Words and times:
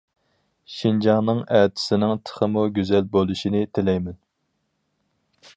شىنجاڭنىڭ 0.75 1.41
ئەتىسىنىڭ 1.57 2.15
تېخىمۇ 2.29 2.65
گۈزەل 2.79 3.07
بولۇشىنى 3.17 3.65
تىلەيمەن! 3.79 4.21